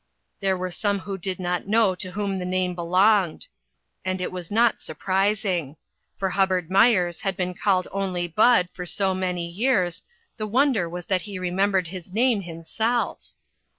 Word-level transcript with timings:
There 0.39 0.57
were 0.57 0.71
some 0.71 0.97
who 0.97 1.15
did 1.15 1.37
not 1.39 1.67
know 1.67 1.93
to 1.93 2.09
whom 2.13 2.39
the 2.39 2.43
name 2.43 2.73
belonged; 2.73 3.45
and 4.03 4.19
it 4.19 4.31
was 4.31 4.49
not 4.49 4.81
surprising, 4.81 5.75
for 6.17 6.31
Hubbard 6.31 6.71
Myers 6.71 7.21
had 7.21 7.37
been 7.37 7.53
called 7.53 7.87
only 7.91 8.27
Bud 8.27 8.69
for 8.73 8.87
so 8.87 9.13
many 9.13 9.47
years, 9.47 10.01
the 10.37 10.47
wonder 10.47 10.89
was 10.89 11.05
that 11.05 11.21
he 11.29 11.37
remembered 11.37 11.89
his 11.89 12.11
name 12.11 12.41
himself. 12.41 13.33